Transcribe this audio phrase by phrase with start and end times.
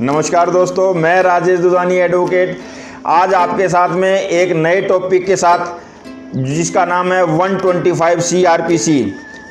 [0.00, 2.58] नमस्कार दोस्तों, मैं राजेश दुदानी एडवोकेट
[3.06, 5.66] आज आपके साथ में एक नए टॉपिक के साथ,
[6.36, 8.98] जिसका नाम है 125 सीआरपीसी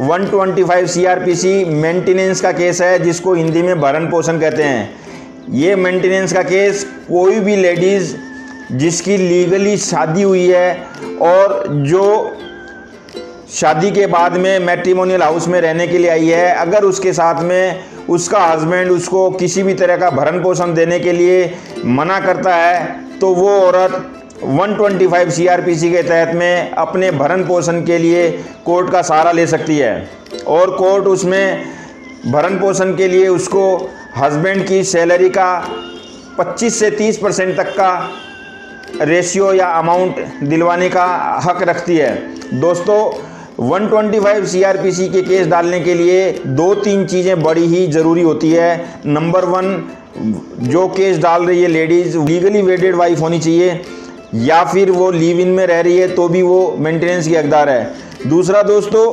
[0.02, 4.90] 125 सीआरपीसी मेंटेनेंस का केस है, जिसको हिंदी में भरण पोषण कहते हैं।
[5.54, 8.16] ये मेंटेनेंस का केस कोई भी लेडीज़
[8.72, 10.76] जिसकी लीगली शादी हुई है,
[11.22, 12.38] और जो
[13.50, 17.42] शादी के बाद में मैट्रीमोनियल हाउस में रहने के लिए आई है। अगर उसके साथ
[17.44, 21.54] में उसका हस्बैंड उसको किसी भी तरह का भरण पोषण देने के लिए
[21.86, 23.94] मना करता है तो वो औरत
[24.44, 28.30] 125 सीआरपीसी के तहत में अपने भरण पोषण के लिए
[28.66, 30.10] कोर्ट का सहारा ले सकती है।
[30.48, 31.66] और कोर्ट उसमें
[32.28, 33.76] भरण पोषण के लिए उसको
[34.18, 35.48] हस्बैंड की सैलरी का
[36.40, 37.92] 25 से 30 परसेंट तक का
[39.02, 41.06] रेशियो या अमाउंट दिलवाने का
[41.46, 42.14] हक रखती है।
[42.54, 43.00] दोस्तों
[43.58, 49.02] 125 सीआरपीसी के केस डालने के लिए दो तीन चीज़ें बड़ी ही ज़रूरी होती है।
[49.08, 49.84] नंबर वन
[50.64, 53.82] जो केस डाल रही है लेडीज़ लीगली वेडेड वाइफ होनी चाहिए,
[54.36, 57.70] या फिर वो लिव इन में रह रही है तो भी वो मेंटेनेंस की हकदार
[57.70, 59.06] है। दूसरा दोस्तों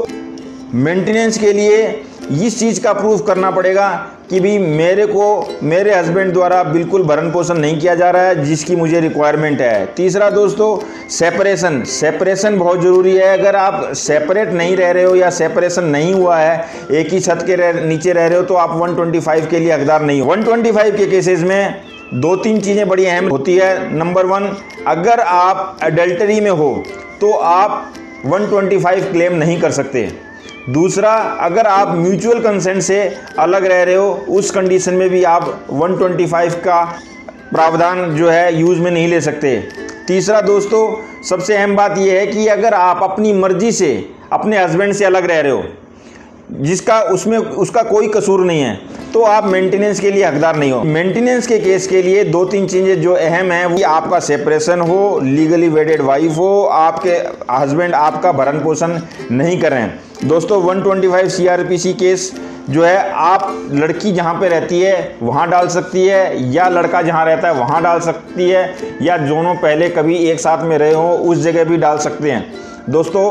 [0.77, 1.87] मेंटेनेंस के लिए
[2.23, 3.89] इस चीज़ का प्रूफ करना पड़ेगा
[4.31, 5.25] कि भी मेरे को
[5.63, 9.87] मेरे हस्बैंड द्वारा बिल्कुल भरण पोषण नहीं किया जा रहा है जिसकी मुझे रिक्वायरमेंट है।
[9.97, 10.77] तीसरा दोस्तों
[11.11, 16.15] सेपरेशन सेपरेशन बहुत ज़रूरी है। अगर आप सेपरेट नहीं रह रहे हो या सेपरेशन नहीं
[16.15, 19.59] हुआ है एक ही छत के रह, नीचे रह रहे हो तो आप 125 के
[19.59, 21.75] लिए हकदार नहीं हो। 125 के केसेस में
[22.15, 24.51] दो तीन चीज़ें बड़ी अहम होती है। नंबर वन
[24.89, 26.75] अगर आप अडल्टरी में हो
[27.21, 27.95] तो आप
[28.27, 30.11] 125 क्लेम नहीं कर सकते।
[30.71, 35.67] दूसरा, अगर आप म्यूचुअल कंसेंट से अलग रह रहे हो, उस कंडीशन में भी आप
[35.71, 36.85] 125 का
[37.53, 39.69] प्रावधान जो है यूज़ में नहीं ले सकते।
[40.07, 44.93] तीसरा दोस्तों, सबसे अहम बात यह है कि अगर आप अपनी मर्ज़ी से, अपने हस्बैंड
[44.93, 45.65] से अलग रह रहे हो
[46.53, 48.79] जिसका उसमें, उसका कोई कसूर नहीं है
[49.13, 52.67] तो आप मेंटेनेंस के लिए हकदार नहीं हो। मेंटेनेंस के केस के लिए दो तीन
[52.67, 57.17] चीज़ें जो अहम हैं, वो आपका सेपरेशन हो लीगली वेडेड वाइफ हो, आपके
[57.53, 58.99] हस्बैंड आपका भरण पोषण
[59.31, 62.33] नहीं कर रहे हैं। दोस्तों 125 सीआरपीसी केस
[62.71, 67.25] जो है, आप लड़की जहाँ पे रहती है, वहाँ डाल सकती है, या लड़का जहाँ
[67.27, 71.11] रहता है, वहाँ डाल सकती है, या दोनों पहले कभी एक साथ में रहे हो,
[71.13, 72.45] उस जगह भी डाल सकते हैं।
[72.91, 73.31] दोस्तों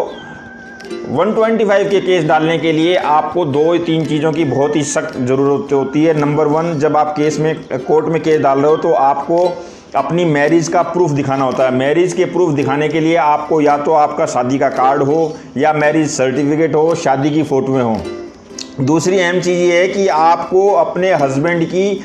[0.92, 5.74] 125 के केस डालने के लिए आपको दो तीन चीज़ों की बहुत ही सख्त ज़रूरत
[5.74, 8.92] होती है। नंबर वन जब आप केस में, कोर्ट में केस डाल रहे हो तो
[8.94, 9.38] आपको
[9.96, 13.78] अपनी मैरिज का प्रूफ दिखाना होता है। मैरिज के प्रूफ दिखाने के लिए आपको या
[13.78, 17.98] तो आपका शादी का कार्ड हो, या मैरिज सर्टिफिकेट हो, शादी की फ़ोटोएँ हो।
[18.82, 22.02] दूसरी अहम चीज़ ये है कि आपको अपने हस्बैंड की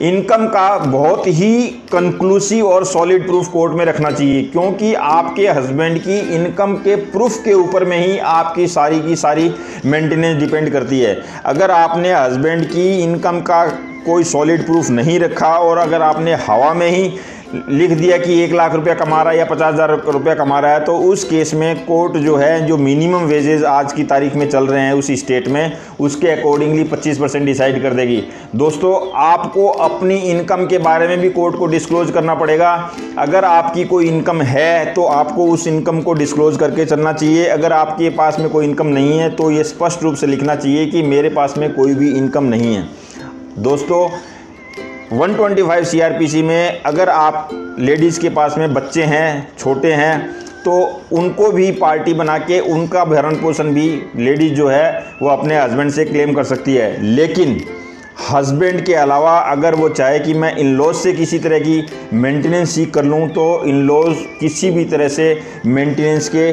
[0.00, 5.98] इनकम का बहुत ही कंक्लूसिव और सॉलिड प्रूफ कोर्ट में रखना चाहिए, क्योंकि आपके हस्बैंड
[5.98, 9.50] की इनकम के प्रूफ के ऊपर में ही आपकी सारी की सारी
[9.86, 13.64] मेंटेनेंस डिपेंड करती है। अगर आपने हस्बैंड की इनकम का
[14.06, 17.10] कोई सॉलिड प्रूफ नहीं रखा और अगर आपने हवा में ही
[17.50, 20.72] लिख दिया कि एक लाख रुपया कमा रहा है या पचास हज़ार रुपया कमा रहा
[20.72, 24.48] है तो उस केस में कोर्ट जो है, जो मिनिमम वेजेस आज की तारीख में
[24.50, 28.22] चल रहे हैं उस स्टेट में, उसके अकॉर्डिंगली 25 परसेंट डिसाइड कर देगी।
[28.56, 32.74] दोस्तों, आपको अपनी इनकम के बारे में भी कोर्ट को डिस्क्लोज करना पड़ेगा।
[33.18, 37.72] अगर आपकी कोई इनकम है तो आपको उस इनकम को डिस्क्लोज करके चलना चाहिए। अगर
[37.72, 41.02] आपके पास में कोई इनकम नहीं है तो ये स्पष्ट रूप से लिखना चाहिए कि
[41.04, 42.88] मेरे पास में कोई भी इनकम नहीं है।
[43.60, 44.08] दोस्तों
[45.10, 47.48] 125 सीआरपीसी में अगर आप
[47.78, 50.18] लेडीज़ के पास में बच्चे हैं, छोटे हैं
[50.64, 50.72] तो
[51.12, 55.90] उनको भी पार्टी बना के उनका भरण पोषण भी लेडीज़ जो है, वो अपने हस्बैंड
[55.90, 57.60] से क्लेम कर सकती है। लेकिन
[58.30, 62.74] हस्बैंड के अलावा अगर वो चाहे कि मैं इन लॉज से किसी तरह की मेंटेनेंस
[62.74, 65.34] सीख कर लूँ तो इन लॉज किसी भी तरह से
[65.66, 66.52] मेंटेनेंस के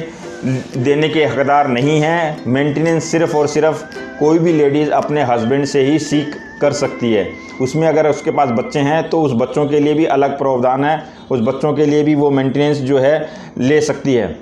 [0.79, 3.83] देने के हकदार नहीं हैं। मेंटेनेंस सिर्फ़ और सिर्फ़
[4.19, 7.27] कोई भी लेडीज़ अपने हस्बैंड से ही सीख कर सकती है।
[7.61, 11.03] उसमें अगर उसके पास बच्चे हैं तो उस बच्चों के लिए भी अलग प्रावधान है।
[11.31, 14.35] उस बच्चों के लिए भी वो मेंटेनेंस जो है, ले सकती है।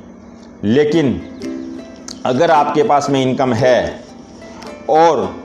[0.64, 1.22] लेकिन
[2.26, 4.00] अगर आपके पास में इनकम है
[4.90, 5.36] और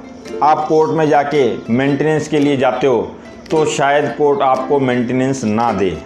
[0.42, 3.00] आप कोर्ट में जाके मेंटेनेंस के लिए जाते हो
[3.50, 5.96] तो शायद कोर्ट आपको मेंटेनेंस ना दे।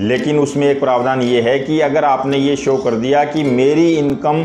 [0.00, 3.90] लेकिन उसमें एक प्रावधान ये है कि अगर आपने ये शो कर दिया कि मेरी
[3.90, 4.44] इनकम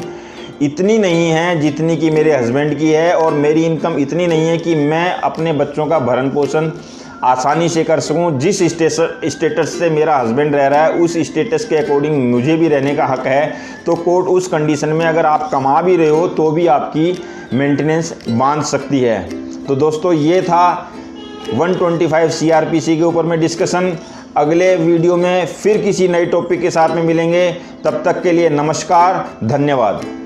[0.61, 4.57] इतनी नहीं है जितनी कि मेरे हस्बैंड की है और मेरी इनकम इतनी नहीं है
[4.57, 6.69] कि मैं अपने बच्चों का भरण पोषण
[7.23, 11.77] आसानी से कर सकूँ। जिस स्टेटस से मेरा हस्बैंड रह रहा है, उस स्टेटस के
[11.77, 13.53] अकॉर्डिंग मुझे भी रहने का हक है।
[13.85, 17.17] तो कोर्ट उस कंडीशन में अगर आप कमा भी रहे हो तो भी आपकी
[17.53, 19.19] मेंटेनेंस बाँध सकती है।
[19.65, 20.91] तो दोस्तों, ये था
[21.55, 23.97] 125 सीआरपीसी के ऊपर में डिस्कशन।
[24.37, 27.51] अगले वीडियो में फिर किसी नए टॉपिक के साथ में मिलेंगे।
[27.83, 30.20] तब तक के लिए नमस्कार, धन्यवाद।